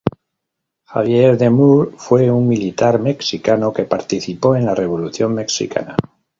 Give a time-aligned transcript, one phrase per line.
[0.87, 5.95] Javier De Moure fue un militar mexicano que participó en la Revolución mexicana.